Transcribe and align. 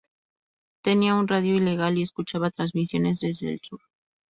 Tenía 0.83 1.13
una 1.13 1.27
radio 1.27 1.53
ilegal 1.57 1.99
y 1.99 2.01
escuchaba 2.01 2.49
transmisiones 2.49 3.19
desde 3.19 3.53
el 3.53 3.59
Sur. 3.61 3.81